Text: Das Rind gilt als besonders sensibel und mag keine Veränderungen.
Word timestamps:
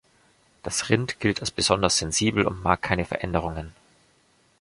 Das 0.63 0.89
Rind 0.89 1.19
gilt 1.19 1.41
als 1.41 1.51
besonders 1.51 1.99
sensibel 1.99 2.47
und 2.47 2.63
mag 2.63 2.81
keine 2.81 3.05
Veränderungen. 3.05 3.71